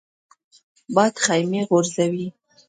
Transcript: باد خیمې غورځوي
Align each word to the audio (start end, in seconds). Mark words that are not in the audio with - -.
باد 0.95 1.13
خیمې 1.25 1.61
غورځوي 1.69 2.27